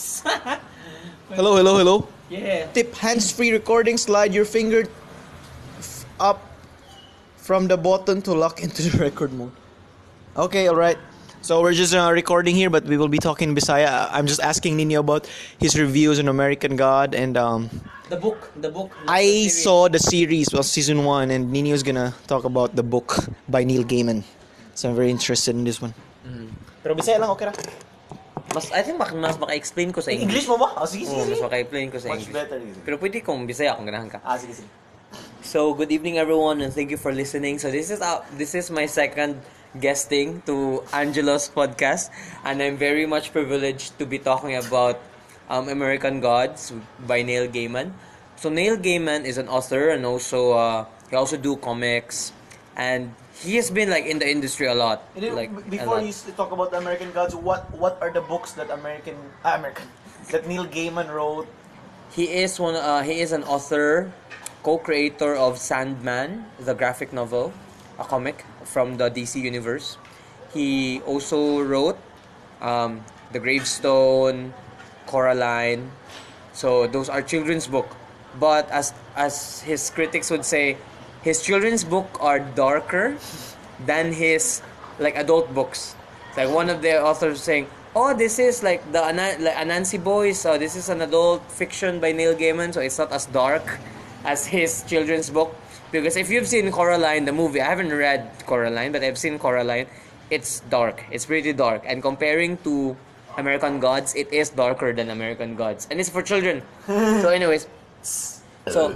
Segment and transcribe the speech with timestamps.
[1.30, 2.08] Hello, hello, hello.
[2.28, 2.66] yeah.
[2.74, 3.96] Tip hands-free recording.
[3.96, 4.88] Slide your finger
[5.78, 6.42] f- up
[7.36, 9.52] from the button to lock into the record mode.
[10.36, 10.98] Okay, all right.
[11.42, 14.08] So we're just uh, recording here, but we will be talking Bisaya.
[14.12, 17.70] I'm just asking Nino about his reviews on American God, and um,
[18.10, 18.50] The book.
[18.60, 18.90] The book.
[19.06, 23.16] the I saw the series, well, season one, and Nino's gonna talk about the book
[23.48, 24.24] by Neil Gaiman.
[24.74, 25.94] So I'm very interested in this one.
[26.82, 27.52] Pero Bisaya lang, okay ra.
[28.50, 30.26] Mas, I think mak mas maka-explain ko sa English.
[30.26, 30.74] English mo ba?
[30.74, 31.44] Oh, sige, Oo, sige, mas sige.
[31.46, 32.34] maka-explain ko sa Much English.
[32.34, 32.58] better.
[32.58, 32.80] Easy.
[32.82, 34.18] Pero pwede kung Bisaya kung ganahan ka.
[34.26, 34.68] Ah, sige, sige.
[35.40, 37.58] So, good evening everyone and thank you for listening.
[37.58, 39.38] So, this is uh, this is my second
[39.78, 42.10] guesting to Angelo's podcast
[42.42, 44.98] and I'm very much privileged to be talking about
[45.48, 46.74] um, American Gods
[47.06, 47.94] by Neil Gaiman.
[48.36, 52.34] So, Neil Gaiman is an author and also uh, he also do comics
[52.74, 55.02] and he has been like in the industry a lot.
[55.16, 56.04] Then, like before lot.
[56.04, 59.88] you talk about the American Gods, what what are the books that American ah, American
[60.30, 61.48] that Neil Gaiman wrote?
[62.12, 62.76] He is one.
[62.76, 64.12] Uh, he is an author,
[64.62, 67.52] co-creator of Sandman, the graphic novel,
[67.98, 69.96] a comic from the DC universe.
[70.52, 71.96] He also wrote
[72.60, 73.00] um,
[73.32, 74.52] the Gravestone,
[75.06, 75.90] Coraline.
[76.52, 77.88] So those are children's book.
[78.38, 80.76] But as as his critics would say,
[81.22, 83.16] his children's book are darker
[83.86, 84.62] than his
[84.98, 85.94] like adult books.
[86.28, 90.02] It's like one of the authors saying, "Oh, this is like the Ana- like Anansi
[90.02, 90.40] Boys.
[90.40, 93.78] So this is an adult fiction by Neil Gaiman, so it's not as dark
[94.24, 95.54] as his children's book."
[95.90, 99.86] Because if you've seen Coraline, the movie, I haven't read Coraline, but I've seen Coraline.
[100.30, 101.02] It's dark.
[101.10, 101.82] It's pretty dark.
[101.84, 102.96] And comparing to
[103.36, 106.62] American Gods, it is darker than American Gods, and it's for children.
[106.86, 107.66] so, anyways,
[108.02, 108.94] so,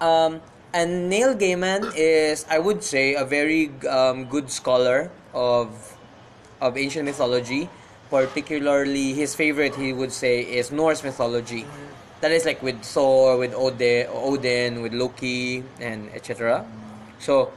[0.00, 0.40] um,
[0.74, 5.96] and Neil Gaiman is, I would say, a very um, good scholar of
[6.60, 7.68] of ancient mythology.
[8.10, 11.64] Particularly, his favorite, he would say, is Norse mythology.
[12.20, 16.64] That is like with Thor, with Odin, Odin with Loki, and etc.
[17.18, 17.50] So,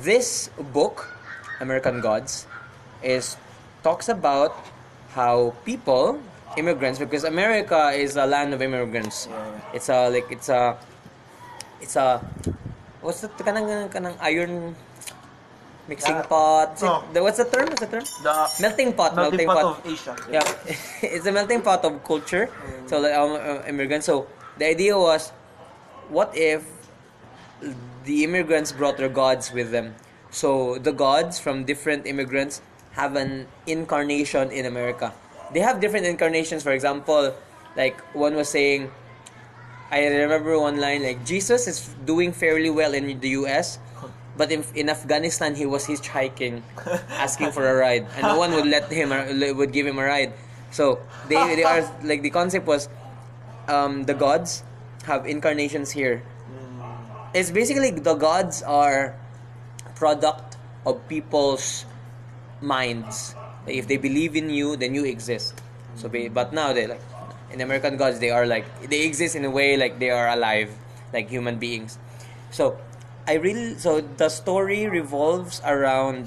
[0.00, 1.12] this book,
[1.60, 2.46] American Gods,
[3.02, 3.36] is
[3.82, 4.56] talks about
[5.12, 6.18] how people,
[6.56, 9.28] immigrants, because America is a land of immigrants.
[9.28, 10.76] Yeah, It's a like it's a
[11.82, 12.22] it's a
[13.02, 14.74] what's the kanang kanang iron
[15.90, 16.22] mixing Yeah.
[16.30, 16.78] pot?
[16.80, 17.02] No.
[17.12, 17.66] the- what's the term?
[17.66, 18.06] What's the term?
[18.22, 19.16] The Melting pot.
[19.18, 20.14] melting pot of Asia.
[20.30, 20.46] yeah,
[21.02, 22.46] it's a melting pot of culture.
[22.86, 24.06] So like um, uh, immigrants.
[24.06, 24.26] So
[24.58, 25.30] the idea was,
[26.08, 26.62] what if
[28.04, 29.94] the immigrants brought their gods with them?
[30.30, 35.12] So the gods from different immigrants have an incarnation in America.
[35.52, 36.62] They have different incarnations.
[36.62, 37.34] For example,
[37.76, 38.90] like one was saying,
[39.92, 43.78] I remember one line like Jesus is doing fairly well in the U.S.
[44.34, 46.62] But in, in Afghanistan, he was hitchhiking,
[47.10, 50.04] asking for a ride, and no one would let him or would give him a
[50.04, 50.32] ride.
[50.72, 52.88] So they they are like the concept was,
[53.68, 54.64] um, the gods
[55.04, 56.24] have incarnations here.
[57.34, 59.14] It's basically the gods are
[59.94, 60.56] product
[60.88, 61.84] of people's
[62.64, 63.36] minds.
[63.66, 65.60] If they believe in you, then you exist.
[65.96, 67.04] So, but now they're like
[67.52, 70.70] in American gods, they are like they exist in a way like they are alive,
[71.12, 71.98] like human beings.
[72.50, 72.78] So,
[73.26, 76.26] I really so the story revolves around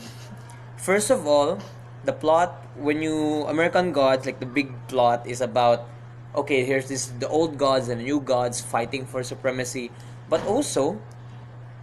[0.78, 1.59] first of all
[2.06, 5.90] the plot when you American gods like the big plot is about
[6.35, 9.91] okay here's this the old gods and new gods fighting for supremacy,
[10.30, 11.02] but also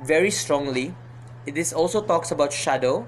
[0.03, 0.95] very strongly
[1.45, 3.07] this also talks about shadow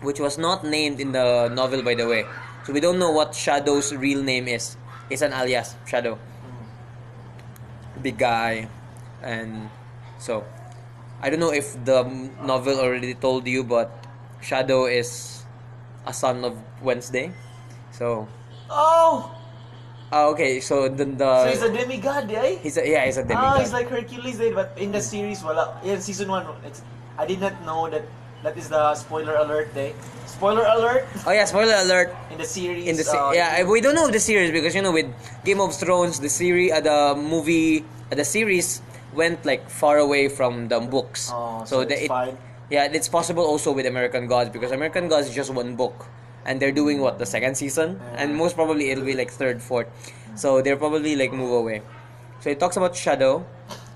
[0.00, 2.24] which was not named in the novel by the way.
[2.66, 4.76] So we don't know what shadow's real name is
[5.10, 6.18] it's an alias shadow
[8.02, 8.68] big guy
[9.22, 9.70] and
[10.18, 10.44] so
[11.22, 12.02] i don't know if the
[12.42, 13.90] novel already told you but
[14.40, 15.44] shadow is
[16.06, 17.32] a son of wednesday
[17.90, 18.26] so
[18.70, 19.28] Oh,
[20.10, 22.56] ah, okay so the, the so he's a demigod, eh?
[22.64, 24.50] he's a, yeah he's a Ah, demigod he's like Hercules, eh?
[24.56, 25.78] But in the series, wala.
[25.84, 26.80] In season one, it's,
[27.20, 28.08] I did not know that
[28.44, 29.96] that is the spoiler alert, day.
[30.28, 31.08] Spoiler alert!
[31.26, 32.12] Oh yeah spoiler alert.
[32.30, 32.86] In the series.
[32.86, 35.08] in the se- uh, yeah we don't know the series because you know with
[35.44, 37.80] Game of Thrones the series uh, the movie
[38.12, 38.82] uh, the series
[39.14, 41.30] went like far away from the books.
[41.32, 42.36] Oh, so the, it's fine.
[42.68, 46.06] yeah it's possible also with American Gods because American Gods is just one book
[46.44, 48.00] and they're doing what the second season?
[48.16, 49.88] And most probably it'll be like third fourth.
[50.36, 51.80] So they're probably like move away.
[52.40, 53.46] So it talks about Shadow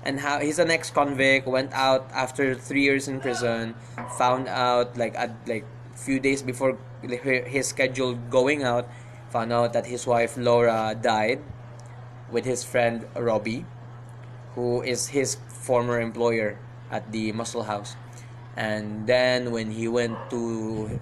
[0.03, 3.75] and how he's an ex-convict went out after three years in prison
[4.17, 5.65] found out like at like
[5.95, 8.87] few days before his schedule going out
[9.29, 11.41] found out that his wife Laura died
[12.31, 13.65] with his friend Robbie
[14.55, 16.57] who is his former employer
[16.89, 17.95] at the Muscle House
[18.55, 20.99] and then when he went to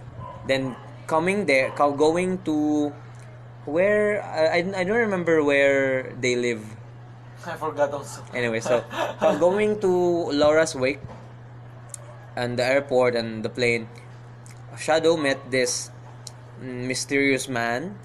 [0.48, 0.76] then
[1.08, 2.92] coming there going to
[3.68, 6.64] where I I don't remember where they live.
[7.45, 8.24] I forgot also.
[8.34, 8.84] Anyway, so
[9.19, 9.92] from going to
[10.31, 11.00] Laura's wake
[12.36, 13.88] and the airport and the plane,
[14.78, 15.92] Shadow met this
[16.60, 17.98] mysterious man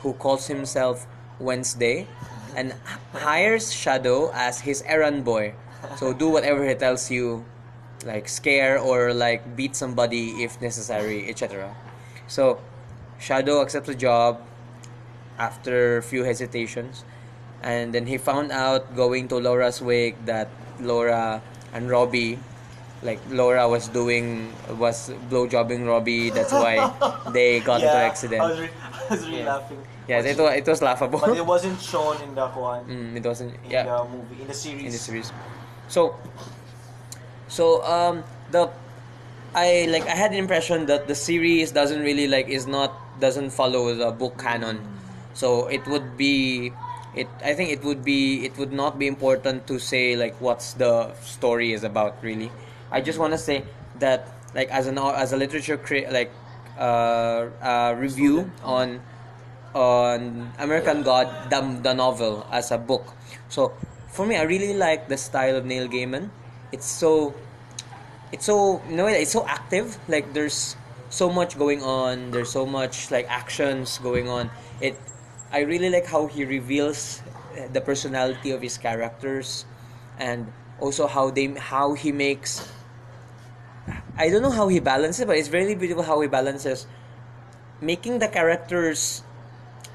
[0.00, 1.06] who calls himself
[1.38, 2.06] Wednesday
[2.56, 2.74] and
[3.12, 5.54] hires Shadow as his errand boy.
[5.96, 7.44] So do whatever he tells you,
[8.04, 11.74] like scare or like beat somebody if necessary, etc.
[12.26, 12.60] So
[13.18, 14.40] Shadow accepts the job
[15.38, 17.04] after few hesitations
[17.62, 20.48] and then he found out going to Laura's wake that
[20.80, 21.42] Laura
[21.72, 22.38] and Robbie
[23.02, 26.30] like Laura was doing was blowjobbing Robbie.
[26.30, 26.78] That's why
[27.32, 28.42] they got into I accident.
[28.42, 28.70] Was, re-
[29.10, 29.54] I was really Yeah.
[29.58, 29.78] laughing.
[30.06, 31.18] yes it was, it was laughable.
[31.18, 32.84] But it wasn't shown in the one.
[32.86, 33.84] Mm, it wasn't in yeah.
[33.84, 34.84] the movie, in the series.
[34.86, 35.32] in the series.
[35.88, 36.14] So
[37.48, 38.70] so um the
[39.54, 43.50] I like I had the impression that the series doesn't really like is not doesn't
[43.50, 44.80] follow the book canon.
[45.34, 46.72] So it would be
[47.14, 50.74] it I think it would be it would not be important to say like what's
[50.74, 52.50] the story is about really
[52.90, 53.64] I just want to say
[53.98, 56.30] that like as an as a literature cri- like
[56.78, 59.00] uh, uh review on
[59.74, 63.14] on American God, the, the novel as a book.
[63.48, 63.72] So
[64.08, 66.30] for me, I really like the style of Neil Gaiman.
[66.70, 67.34] It's so,
[68.30, 69.98] it's so you know it's so active.
[70.08, 70.76] Like there's
[71.10, 72.30] so much going on.
[72.30, 74.50] There's so much like actions going on.
[74.80, 74.96] It,
[75.52, 77.22] I really like how he reveals
[77.54, 79.64] uh, the personality of his characters,
[80.18, 82.66] and also how they how he makes.
[84.16, 86.86] I don't know how he balances, but it's really beautiful how he balances
[87.82, 89.26] making the characters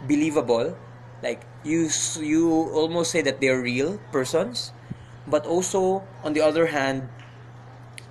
[0.06, 0.76] believable
[1.24, 1.90] like you
[2.20, 4.76] you almost say that they're real persons
[5.26, 7.08] but also on the other hand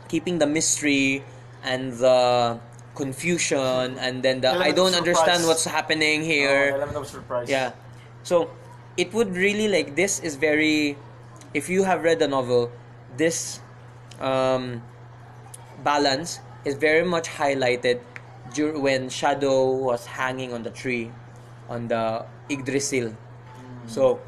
[0.09, 1.23] keeping the mystery
[1.63, 2.59] and the
[2.97, 7.07] confusion and then the I Element of don't understand what's happening here Oh, element of
[7.07, 7.49] surprise.
[7.49, 7.73] yeah.
[8.25, 8.51] So
[8.97, 10.97] it would really like this is very
[11.55, 12.73] if you have read the novel,
[13.17, 13.61] this
[14.21, 14.83] um,
[15.85, 18.01] balance is very much highlighted
[18.53, 21.13] dur- when Shadow was hanging on the tree
[21.69, 23.15] on the Yggdrasil.
[23.87, 24.19] So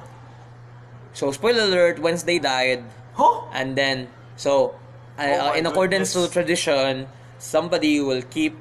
[1.12, 2.84] so spoiler alert, Wednesday died
[3.18, 3.42] Huh?
[3.52, 4.06] and then
[4.36, 4.78] so
[5.18, 6.32] uh, Oh in accordance to goodness.
[6.32, 8.56] tradition somebody will keep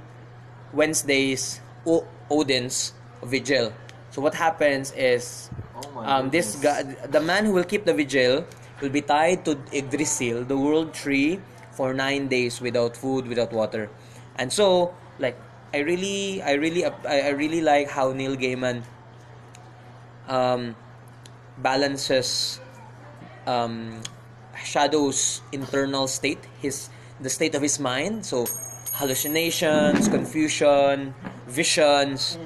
[0.74, 2.94] wednesdays o- odin's
[3.24, 3.74] vigil.
[4.12, 8.46] So what happens is Oh um, this guy, the man who will keep the vigil
[8.82, 11.40] will be tied to Yggdrasil, the world tree,
[11.72, 13.90] for nine days without food, without water,
[14.38, 15.38] and so like
[15.74, 18.82] I really, I really, I I really like how Neil Gaiman
[20.28, 20.76] um,
[21.58, 22.60] balances
[23.46, 24.02] um,
[24.58, 26.90] Shadow's internal state, his
[27.22, 28.26] the state of his mind.
[28.26, 28.46] So
[28.98, 31.14] hallucinations, confusion,
[31.48, 32.38] visions,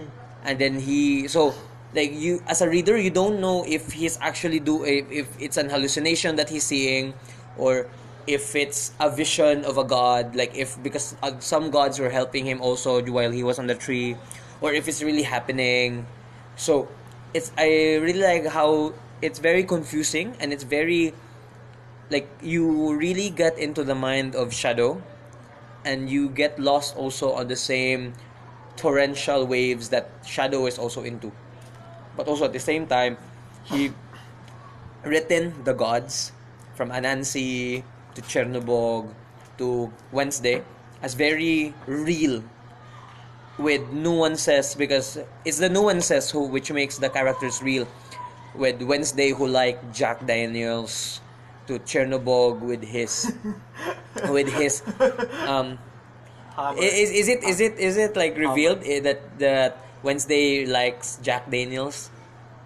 [0.43, 1.53] and then he so
[1.95, 5.57] like you as a reader you don't know if he's actually do if, if it's
[5.57, 7.13] an hallucination that he's seeing
[7.57, 7.87] or
[8.27, 12.45] if it's a vision of a god like if because uh, some gods were helping
[12.45, 14.15] him also while he was on the tree
[14.61, 16.05] or if it's really happening.
[16.55, 16.87] So
[17.33, 21.13] it's i really like how it's very confusing and it's very
[22.09, 25.01] like you really get into the mind of shadow
[25.85, 28.13] and you get lost also on the same
[28.75, 31.31] torrential waves that shadow is also into.
[32.15, 33.17] But also at the same time
[33.63, 33.93] he
[35.03, 36.31] written the gods
[36.75, 37.83] from anansi
[38.15, 39.09] to chernobog
[39.57, 40.63] to wednesday
[41.01, 42.43] as very real
[43.57, 47.87] with nuances because it's the nuances who which makes the characters real
[48.55, 51.21] with wednesday who like jack daniels
[51.71, 53.31] to chernobog with his
[54.27, 54.83] with his
[55.47, 55.79] um
[56.75, 61.47] is, is it is it is it like revealed eh, that that Wednesday likes Jack
[61.49, 62.11] Daniels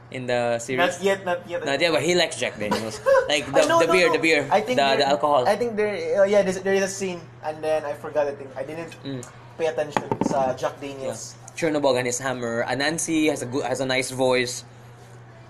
[0.09, 0.97] in the series?
[0.97, 1.65] Not yet, not yet.
[1.65, 2.99] Not yet, but he likes Jack Daniels.
[3.29, 4.13] Like the, know, the no, beer, no.
[4.13, 5.47] the beer, I think the, there- the alcohol.
[5.47, 8.27] I think there, uh, yeah, there's, a scene, and then I forgot.
[8.27, 9.21] I think I didn't Mm.
[9.57, 10.89] pay attention sa Jack Yeah.
[10.89, 11.35] Daniels.
[11.55, 12.65] Chernobog and his hammer.
[12.67, 14.63] Anansi has a good has a nice voice.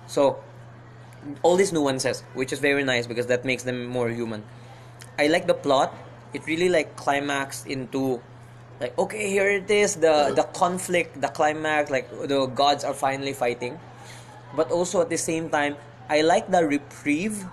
[0.08, 0.38] So
[1.42, 4.44] all these nuances, which is very nice because that makes them more human.
[5.18, 5.94] I like the plot.
[6.34, 8.22] It really like climaxed into
[8.80, 13.34] like okay, here it is, the the conflict, the climax, like the gods are finally
[13.34, 13.80] fighting.
[14.56, 15.76] But also at the same time,
[16.10, 17.46] I like the reprieve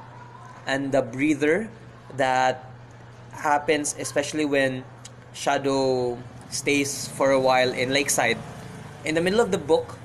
[0.66, 1.70] and the breather
[2.16, 2.68] that
[3.32, 4.84] happens especially when
[5.32, 6.18] Shadow
[6.50, 8.38] stays for a while in Lakeside.
[9.04, 9.98] In the middle of the book,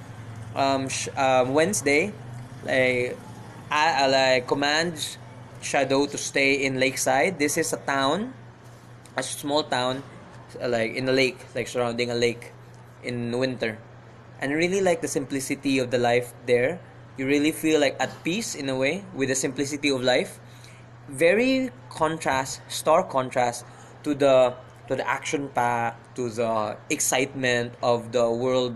[0.55, 2.13] um, sh- um, Wednesday,
[2.65, 3.17] like,
[3.69, 5.17] I, I like commands
[5.61, 7.39] Shadow to stay in Lakeside.
[7.39, 8.33] This is a town,
[9.15, 10.03] a small town,
[10.61, 12.53] uh, like in a lake, like surrounding a lake
[13.03, 13.77] in winter.
[14.39, 16.79] and really like the simplicity of the life there.
[17.17, 20.39] You really feel like at peace in a way with the simplicity of life.
[21.09, 23.65] Very contrast, stark contrast
[24.03, 24.53] to the
[24.87, 28.75] to the action pack, to the excitement of the world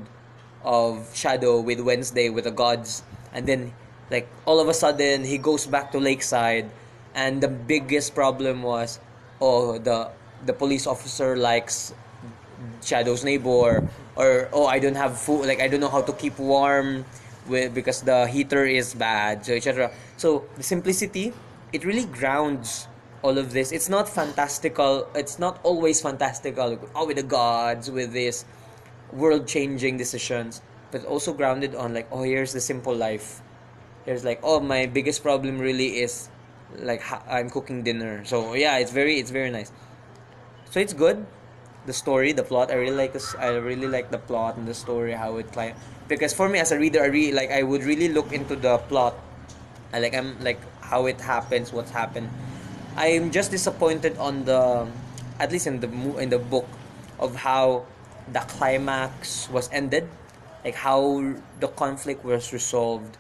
[0.64, 3.74] of Shadow with Wednesday with the gods, and then
[4.12, 6.70] like all of a sudden he goes back to Lakeside,
[7.16, 9.00] and the biggest problem was,
[9.40, 10.12] oh the
[10.46, 11.96] the police officer likes
[12.84, 16.38] Shadow's neighbor, or oh I don't have food, like I don't know how to keep
[16.38, 17.06] warm
[17.48, 19.90] with because the heater is bad, so etc.
[20.18, 21.34] So the simplicity,
[21.74, 22.88] it really grounds
[23.22, 23.72] all of this.
[23.72, 25.08] It's not fantastical.
[25.16, 26.78] It's not always fantastical.
[26.96, 28.46] Oh, with the gods, with this
[29.14, 33.42] world changing decisions, but also grounded on like, oh, here's the simple life.
[34.06, 36.30] Here's like, oh, my biggest problem really is
[36.78, 38.24] like I'm cooking dinner.
[38.26, 39.72] So yeah, it's very it's very nice.
[40.70, 41.26] So it's good.
[41.86, 43.34] The story, the plot, I really like this.
[43.36, 45.76] I really like the plot and the story, how it climb.
[46.08, 47.52] Because for me as a reader, I really like.
[47.52, 49.16] I would really look into the plot.
[49.94, 50.14] I like.
[50.14, 52.30] I'm like how it happens, what's happened.
[52.96, 54.88] I'm just disappointed on the,
[55.40, 55.90] at least in the
[56.20, 56.68] in the book,
[57.20, 57.86] of how
[58.32, 60.08] the climax was ended,
[60.64, 63.18] like how the conflict was resolved.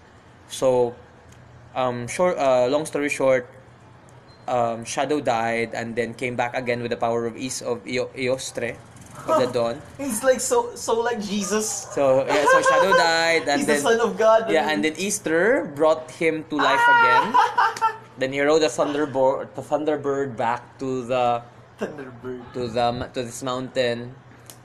[0.51, 0.93] So,
[1.73, 2.37] um, short.
[2.37, 3.47] Uh, long story short,
[4.47, 8.11] um, Shadow died and then came back again with the power of East of Io-
[8.13, 8.75] Iostre
[9.27, 9.81] of the dawn.
[9.97, 11.87] He's like so so like Jesus.
[11.95, 14.51] So yeah, so Shadow died and He's then the son of God.
[14.51, 17.31] yeah, and then Easter brought him to life again.
[18.19, 21.43] then he rode the thunderbird, the thunderbird back to the
[21.79, 22.43] Thunderbird.
[22.53, 24.13] to the to this mountain.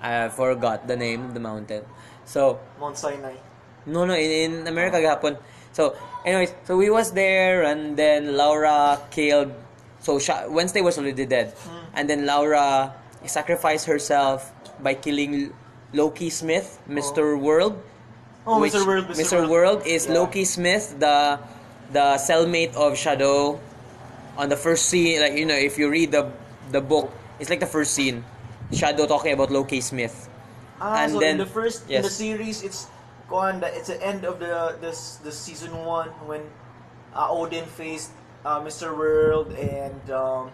[0.03, 1.85] I forgot the name of the mountain.
[2.25, 3.37] So Mount Sinai.
[3.87, 5.39] no no in, in America gahapon.
[5.77, 5.93] So
[6.25, 9.53] anyways, so we was there and then Laura killed.
[10.01, 10.17] So
[10.49, 11.53] Wednesday was already dead,
[11.93, 12.95] and then Laura
[13.29, 14.49] sacrificed herself
[14.81, 15.53] by killing
[15.93, 17.77] Loki Smith, Mister World.
[18.47, 18.87] Oh, Mr.
[18.87, 19.07] World.
[19.13, 19.45] Mr.
[19.51, 20.15] World is Yeah.
[20.23, 21.37] Loki Smith, the
[21.93, 23.61] the cellmate of Shadow.
[24.39, 26.31] On the first scene, like you know, if you read the
[26.73, 28.25] the book, it's like the first scene.
[28.73, 30.29] Shadow talking about Loki Smith.
[30.81, 32.87] Ah, And so then- in the first in the series, it's
[33.29, 33.63] gone.
[33.65, 36.43] It's the end of the this the season one when
[37.15, 38.13] uh, Odin faced
[38.45, 38.97] uh, Mr.
[38.97, 40.51] World and um,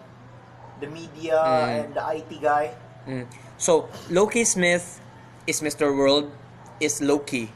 [0.81, 1.67] the media Mm.
[1.85, 2.73] and the IT guy.
[3.07, 3.27] Mm.
[3.57, 4.99] So Loki Smith
[5.47, 5.91] is Mr.
[5.95, 6.31] World
[6.79, 7.51] is Loki,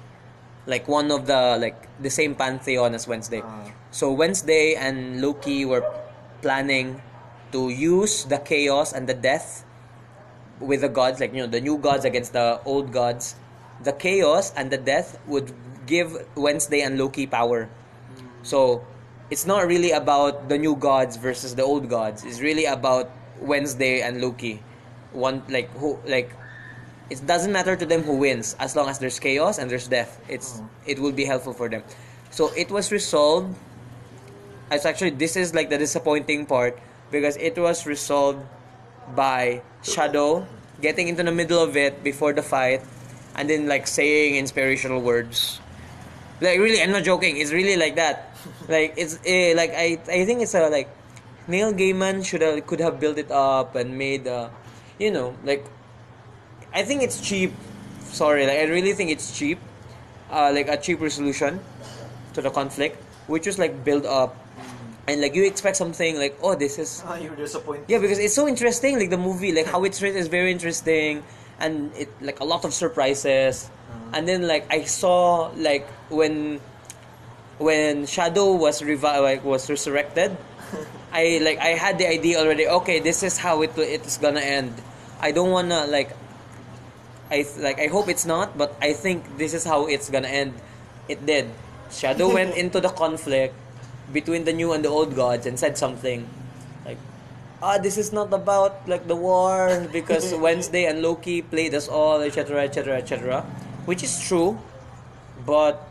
[0.65, 3.41] like one of the like the same pantheon as Wednesday.
[3.43, 3.71] Ah.
[3.91, 5.83] So Wednesday and Loki were
[6.43, 7.01] planning
[7.51, 9.63] to use the chaos and the death
[10.59, 13.35] with the gods, like you know the new gods against the old gods.
[13.83, 15.53] The chaos and the death would
[15.85, 17.69] give Wednesday and Loki power.
[18.43, 18.85] So
[19.29, 22.23] it's not really about the new gods versus the old gods.
[22.23, 24.61] It's really about Wednesday and Loki.
[25.11, 26.31] One like who like
[27.09, 30.19] it doesn't matter to them who wins as long as there's chaos and there's death.
[30.27, 30.67] It's mm.
[30.85, 31.83] it will be helpful for them.
[32.29, 33.55] So it was resolved.
[34.71, 36.77] It's actually this is like the disappointing part
[37.11, 38.43] because it was resolved
[39.15, 40.45] by Shadow
[40.81, 42.83] getting into the middle of it before the fight
[43.37, 45.59] and then like saying inspirational words.
[46.41, 47.37] Like really, I'm not joking.
[47.37, 48.35] It's really like that.
[48.67, 50.89] Like it's eh, like I I think it's a like
[51.47, 54.49] Neil Gaiman should have could have built it up and made uh
[54.99, 55.65] you know like
[56.73, 57.53] I think it's cheap.
[58.11, 59.59] Sorry, like I really think it's cheap.
[60.29, 61.59] Uh, like a cheap resolution
[62.33, 64.35] to the conflict, which was like build up,
[65.07, 67.85] and like you expect something like oh this is Ah, you were disappointed.
[67.87, 68.99] yeah, because it's so interesting.
[68.99, 71.23] Like the movie, like how it's written is very interesting,
[71.59, 73.69] and it like a lot of surprises.
[73.69, 74.11] Uh-huh.
[74.13, 76.59] And then like I saw like when
[77.57, 80.37] when Shadow was revi- like was resurrected,
[81.13, 82.67] I like I had the idea already.
[82.67, 84.73] Okay, this is how it it is gonna end.
[85.19, 86.11] I don't wanna like.
[87.29, 90.53] I like I hope it's not, but I think this is how it's gonna end.
[91.09, 91.49] It did.
[91.91, 93.55] Shadow went into the conflict
[94.13, 96.23] between the new and the old gods and said something
[97.61, 102.21] ah this is not about like the war because Wednesday and Loki played us all
[102.21, 103.41] etc etc etc
[103.85, 104.57] which is true
[105.45, 105.87] but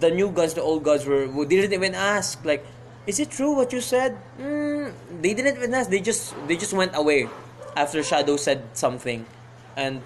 [0.00, 2.64] the new gods the old gods were who didn't even ask like
[3.06, 4.16] is it true what you said?
[4.38, 5.90] Mm, they didn't even ask.
[5.90, 7.28] They just they just went away
[7.76, 9.24] after Shadow said something.
[9.76, 10.02] And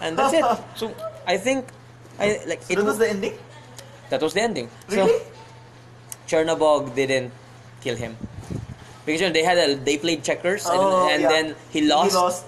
[0.00, 0.44] and that's it.
[0.78, 0.94] So
[1.26, 1.66] I think
[2.20, 3.34] I like So that was the ending.
[4.10, 4.68] that was the ending.
[4.88, 5.08] Really?
[5.08, 5.24] so
[6.28, 7.32] Chernobog didn't
[7.80, 8.14] kill him
[9.08, 11.28] because you know, they had a they played checkers and, Oh, and yeah.
[11.32, 12.12] then he lost.
[12.12, 12.44] He lost.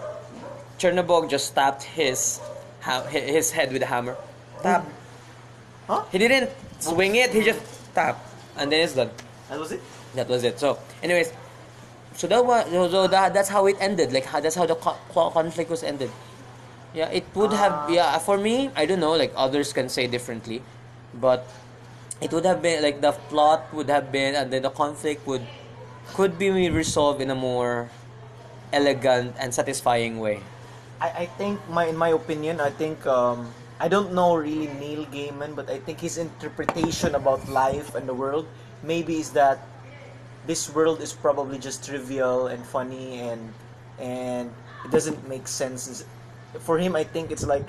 [0.78, 2.40] Chernobog just tapped his
[2.84, 4.16] ha- his head with a hammer.
[4.62, 4.84] Tap.
[5.88, 6.04] Huh?
[6.12, 7.32] He didn't swing it.
[7.32, 7.60] He just
[7.96, 8.20] tapped,
[8.56, 9.10] and then it's done.
[9.48, 9.80] That was it.
[10.14, 10.60] That was it.
[10.60, 11.32] So, anyways,
[12.14, 14.12] so that was so that, that's how it ended.
[14.12, 16.10] Like how, that's how the co- co- conflict was ended.
[16.94, 17.72] Yeah, it would have.
[17.72, 17.88] Ah.
[17.88, 19.12] Yeah, for me, I don't know.
[19.16, 20.62] Like others can say differently,
[21.14, 21.46] but
[22.20, 25.44] it would have been like the plot would have been, and then the conflict would
[26.14, 27.90] could be resolved in a more
[28.73, 30.40] elegant and satisfying way.
[31.00, 35.07] I, I think my in my opinion, I think um, I don't know really Neil
[35.07, 38.47] Gaiman, but I think his interpretation about life and the world
[38.83, 39.66] maybe is that
[40.47, 43.52] this world is probably just trivial and funny and
[43.99, 44.52] and
[44.85, 46.04] it doesn't make sense.
[46.61, 47.64] For him, I think it's like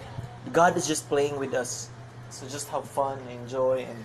[0.52, 1.90] God is just playing with us,
[2.30, 4.00] so just have fun, enjoy, and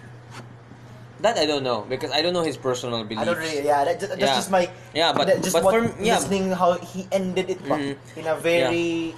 [1.21, 3.23] That I don't know because I don't know his personal beliefs.
[3.23, 3.65] I don't really.
[3.65, 4.37] Yeah, that, that's Yeah.
[4.37, 4.69] just my.
[4.93, 6.17] Yeah, but- that- just but what, for- yeah.
[6.21, 7.97] listening how he ended it Mhm.
[8.21, 9.15] in a very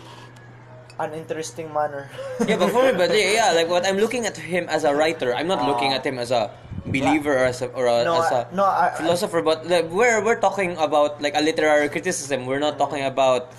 [0.98, 2.10] uninteresting manner.
[2.46, 5.34] yeah, but for me, but yeah, like what I'm looking at him as a writer.
[5.34, 6.50] I'm not looking at him as a
[6.86, 9.42] believer or as a, or a, No, as a I- no, I- I- philosopher.
[9.42, 12.46] But like, we're we're talking about like a literary criticism.
[12.46, 13.52] We're not talking about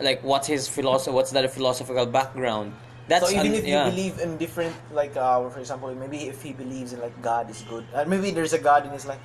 [0.00, 2.72] like what's his philosophy, what's that philosophical background.
[3.08, 3.84] That's so even un- if yeah.
[3.84, 7.50] you believe in different, like uh, for example, maybe if he believes in like God
[7.50, 9.20] is good, uh, maybe there's a God in his life,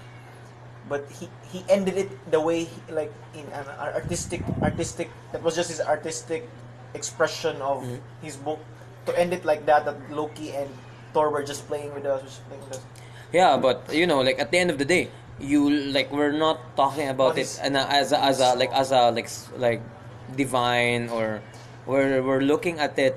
[0.92, 5.56] but he he ended it the way he, like in an artistic artistic that was
[5.56, 6.44] just his artistic
[6.94, 8.04] expression of Mm-hmm.
[8.26, 8.60] his book
[9.08, 10.68] to end it like that that Loki and
[11.14, 12.84] Thor were just playing with us, just playing with us.
[13.32, 15.08] Yeah, but you know, like at the end of the day,
[15.40, 18.74] you like we're not talking about What it is- and as a, as a like
[18.76, 19.80] as a like like
[20.36, 21.42] divine or
[21.88, 23.16] we're we're looking at it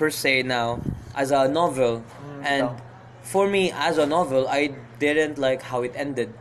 [0.00, 0.80] per se now
[1.14, 2.00] as a novel
[2.40, 2.80] and yeah.
[3.20, 6.32] for me as a novel I didn't like how it ended.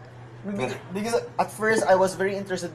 [0.96, 2.72] Because at first I was very interested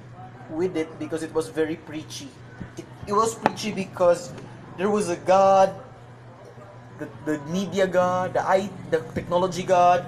[0.52, 2.28] with it because it was very preachy.
[2.76, 4.28] It, it was preachy because
[4.76, 5.72] there was a god,
[7.00, 10.04] the, the media god, the I, the technology god.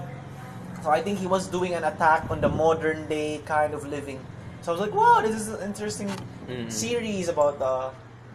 [0.85, 4.21] So I think he was doing an attack on the modern day kind of living.
[4.61, 6.13] So I was like, wow, this is an interesting
[6.47, 6.71] Mhm.
[6.71, 7.77] series about the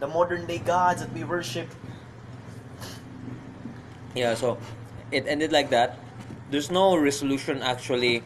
[0.02, 1.70] the modern day gods that we worship.
[4.14, 4.58] Yeah, so
[5.10, 5.98] it ended like that.
[6.50, 8.22] There's no resolution actually.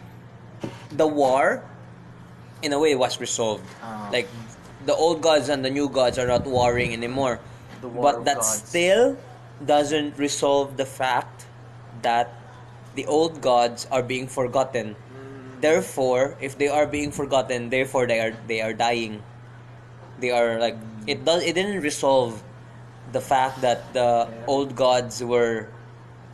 [0.90, 1.62] The war,
[2.62, 3.64] in a way, was resolved.
[3.82, 4.08] Ah.
[4.12, 4.28] Like
[4.86, 7.40] the old gods and the new gods are not warring anymore.
[7.82, 8.62] But that gods.
[8.66, 9.16] still
[9.64, 11.46] doesn't resolve the fact
[12.02, 12.32] that
[12.94, 14.96] the old gods are being forgotten.
[14.96, 15.60] Mm.
[15.60, 19.22] Therefore, if they are being forgotten, therefore they are they are dying.
[20.18, 22.42] They are like it does it didn't resolve
[23.12, 24.50] the fact that the Yeah.
[24.50, 25.68] old gods were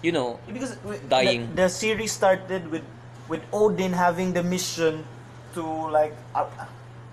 [0.03, 0.77] you know because
[1.09, 1.49] Dying.
[1.55, 2.83] The, the series started with
[3.29, 5.07] with Odin having the mission
[5.55, 6.47] to like uh,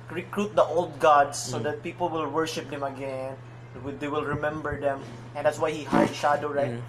[0.10, 1.64] recruit the old gods so Mm.
[1.70, 3.38] that people will worship them again.
[4.02, 5.00] They will- remember them,
[5.38, 6.82] and that's why he hired Shadow right Mm.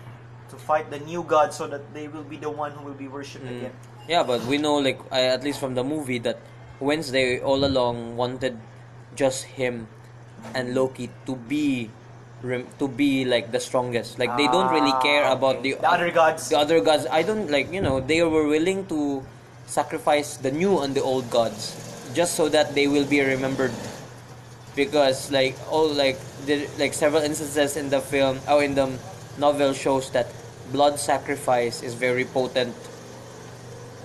[0.51, 3.07] to fight the new gods so that they will be the one who will be
[3.07, 3.57] worshipped Mm.
[3.69, 3.75] again.
[4.09, 6.41] Yeah, but we know, like, I, at least from the movie, that
[6.81, 8.57] Wednesday all along wanted
[9.15, 9.87] just him
[10.57, 11.93] and Loki to be,
[12.43, 14.19] to be like the strongest.
[14.19, 15.75] Like they don't really Ah, care about okay.
[15.77, 16.49] the The other gods.
[16.49, 17.73] The other gods, I don't like.
[17.73, 19.23] You know, they were willing to
[19.67, 21.77] sacrifice the new and the old gods
[22.15, 23.73] just so that they will be remembered.
[24.75, 28.89] Because like all like the, like several instances in the film or in the
[29.39, 30.29] novel shows that
[30.73, 32.75] blood sacrifice is very potent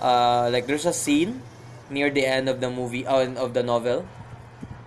[0.02, 1.40] uh, like there's a scene
[1.90, 4.04] near the end of the movie uh, of the novel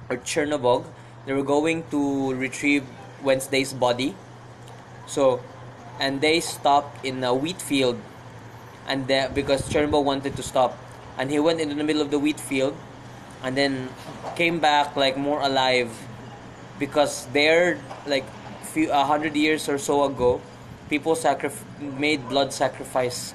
[0.10, 0.86] or Chernobog
[1.26, 2.84] they were going to retrieve
[3.24, 4.16] Wednesday's body.
[5.08, 5.42] So
[6.00, 8.00] and they stopped in a wheat field.
[8.88, 10.78] And the, because Chernobog wanted to stop.
[11.18, 12.76] And he went into the middle of the wheat field
[13.44, 13.90] and then
[14.36, 15.92] came back like more alive.
[16.80, 17.78] Because there
[18.08, 18.26] like
[18.64, 20.42] few a hundred years or so ago
[20.90, 23.34] people sacrif- made blood sacrifice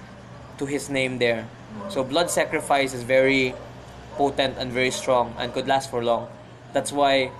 [0.58, 1.46] to his name there.
[1.88, 3.54] So blood sacrifice is very
[4.16, 6.28] potent and very strong and could last for long.
[6.72, 7.30] That's why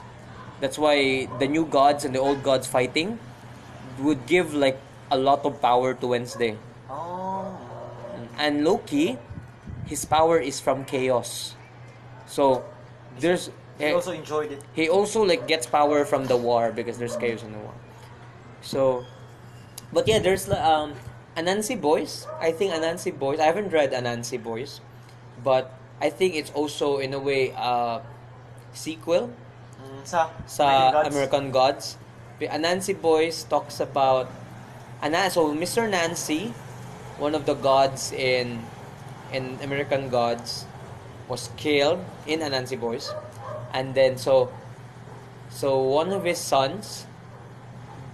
[0.65, 3.19] that's why the new gods and the old gods fighting
[4.01, 4.81] would give like
[5.13, 6.57] a lot of power to Wednesday
[6.89, 7.53] Oh.
[8.41, 9.19] and Loki
[9.85, 11.53] his power is from chaos
[12.25, 12.65] so
[13.21, 14.63] there's He also enjoyed it.
[14.73, 17.75] he also like gets power from the war because there's chaos in the war.
[18.63, 19.05] So,
[19.93, 20.95] but yeah, there's um,
[21.37, 22.25] Anansi Boys.
[22.41, 23.43] I think Anansi Boys.
[23.43, 24.79] I haven't read Anansi Boys,
[25.43, 28.01] but I think it's also in a way a
[28.73, 29.35] sequel
[30.05, 31.09] Sa sa Gods.
[31.09, 31.87] American Gods.
[32.45, 34.29] Anansi Boys talks about
[35.01, 35.89] Ana so Mr.
[35.89, 36.53] Nancy,
[37.17, 38.61] one of the gods in
[39.33, 40.67] in American Gods,
[41.29, 43.13] was killed in Anansi Boys.
[43.73, 44.53] And then so
[45.49, 47.07] so one of his sons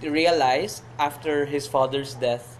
[0.01, 2.57] realized after his father's death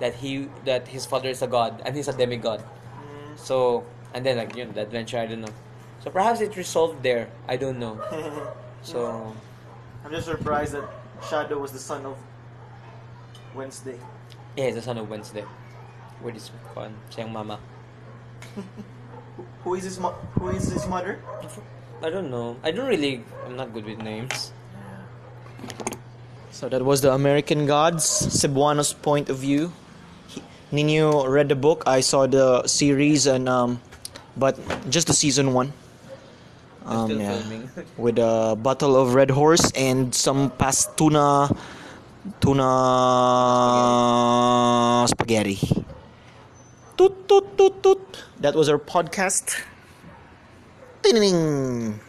[0.00, 2.60] that he that his father is a god and he's a demigod.
[2.60, 3.38] Mm.
[3.38, 3.84] So
[4.14, 5.54] and then like you know the adventure I don't know.
[6.02, 7.30] So perhaps it resolved there.
[7.48, 7.98] I don't know.
[8.82, 9.30] So
[10.04, 10.82] I'm just surprised that
[11.30, 12.18] Shadow was the son of
[13.54, 13.94] Wednesday.
[14.58, 15.44] Yeah, he's the son of Wednesday.
[16.18, 17.62] With his con, siyang mama.
[19.62, 21.22] Who is his mo- Who is his mother?
[22.02, 22.58] I don't know.
[22.66, 23.22] I don't really.
[23.46, 24.50] I'm not good with names.
[26.50, 29.72] So that was the American Gods, Cebuano's point of view.
[30.26, 31.86] He, Nino read the book.
[31.86, 33.78] I saw the series and um,
[34.36, 34.58] but
[34.90, 35.72] just the season one.
[36.84, 37.38] Um, still yeah.
[37.38, 37.70] filming.
[37.96, 41.50] With a bottle of Red Horse and some past tuna,
[42.40, 42.68] tuna
[45.08, 45.58] spaghetti.
[46.96, 48.24] Toot toot toot toot.
[48.40, 49.62] That was our podcast.
[51.02, 52.00] Ding.